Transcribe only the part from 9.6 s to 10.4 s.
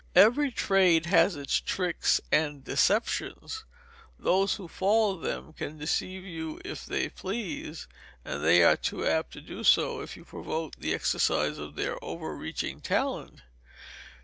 so if you